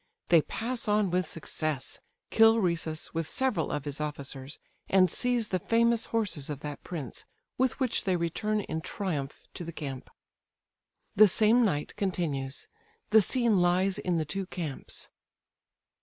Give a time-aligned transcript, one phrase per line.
[0.29, 1.99] They pass on with success;
[2.31, 4.57] kill Rhesus, with several of his officers,
[4.89, 7.23] and seize the famous horses of that prince,
[7.59, 10.09] with which they return in triumph to the camp.
[11.15, 12.67] The same night continues;
[13.11, 15.09] the scene lies in the two camps.